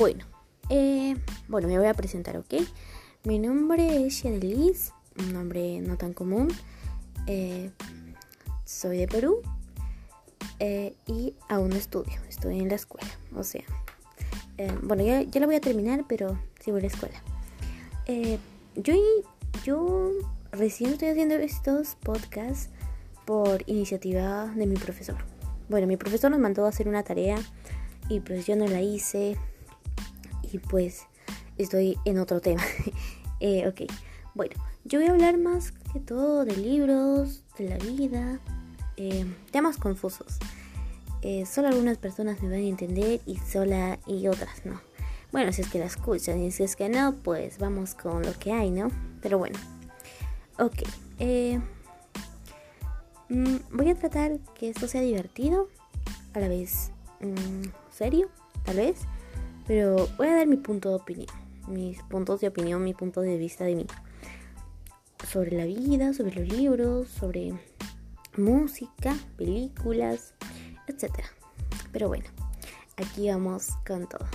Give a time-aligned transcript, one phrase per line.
[0.00, 0.24] Bueno,
[0.70, 1.14] eh,
[1.46, 2.54] bueno, me voy a presentar, ¿ok?
[3.24, 6.48] Mi nombre es Yadelis, un nombre no tan común.
[7.26, 7.70] Eh,
[8.64, 9.42] soy de Perú
[10.58, 13.62] eh, y aún estudio, estoy en la escuela, o sea,
[14.82, 17.22] bueno, ya, ya la voy a terminar, pero sigo en la escuela.
[18.76, 18.94] yo,
[19.64, 20.12] yo
[20.50, 22.70] recién estoy haciendo estos podcasts
[23.26, 25.18] por iniciativa de mi profesor.
[25.68, 27.36] Bueno, mi profesor nos mandó a hacer una tarea
[28.08, 29.36] y pues yo no la hice
[30.52, 31.06] y pues
[31.58, 32.62] estoy en otro tema.
[33.40, 33.90] eh, ok,
[34.34, 34.54] bueno,
[34.84, 38.40] yo voy a hablar más que todo de libros, de la vida,
[38.96, 40.38] eh, temas confusos.
[41.22, 44.80] Eh, solo algunas personas me van a entender y sola y otras no.
[45.32, 48.32] Bueno, si es que la escuchan y si es que no, pues vamos con lo
[48.38, 48.90] que hay, ¿no?
[49.20, 49.58] Pero bueno,
[50.58, 50.82] ok.
[51.18, 51.60] Eh,
[53.28, 55.68] mm, voy a tratar que esto sea divertido,
[56.32, 58.28] a la vez mm, serio,
[58.64, 59.00] tal vez.
[59.66, 61.28] Pero voy a dar mi punto de opinión,
[61.68, 63.86] mis puntos de opinión, mi punto de vista de mí.
[65.26, 67.52] Sobre la vida, sobre los libros, sobre
[68.36, 70.34] música, películas,
[70.88, 71.12] etc.
[71.92, 72.26] Pero bueno,
[72.96, 74.26] aquí vamos con todo.